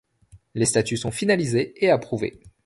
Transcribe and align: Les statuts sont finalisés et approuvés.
Les 0.55 0.65
statuts 0.65 0.97
sont 0.97 1.11
finalisés 1.11 1.73
et 1.77 1.91
approuvés. 1.91 2.39